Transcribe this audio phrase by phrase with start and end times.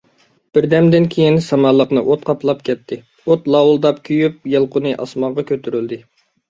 [0.57, 6.07] بىردەمدىن كېيىن سامانلىقنى ئوت قاپلاپ كەتتى، ئوت لاۋۇلداپ كۆيۈپ، يالقۇنى ئاسمانغا كۆتۈرۈلدى.